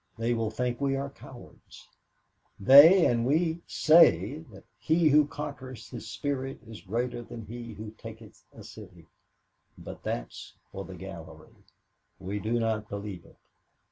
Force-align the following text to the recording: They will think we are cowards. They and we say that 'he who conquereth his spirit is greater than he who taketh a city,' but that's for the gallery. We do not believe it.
They 0.17 0.33
will 0.33 0.49
think 0.49 0.81
we 0.81 0.95
are 0.95 1.11
cowards. 1.11 1.87
They 2.59 3.05
and 3.05 3.23
we 3.23 3.61
say 3.67 4.39
that 4.51 4.63
'he 4.79 5.09
who 5.09 5.27
conquereth 5.27 5.91
his 5.91 6.09
spirit 6.09 6.59
is 6.65 6.81
greater 6.81 7.21
than 7.21 7.45
he 7.45 7.73
who 7.75 7.91
taketh 7.99 8.43
a 8.51 8.63
city,' 8.63 9.09
but 9.77 10.01
that's 10.01 10.55
for 10.71 10.85
the 10.85 10.95
gallery. 10.95 11.53
We 12.19 12.39
do 12.39 12.59
not 12.59 12.89
believe 12.89 13.25
it. 13.25 13.37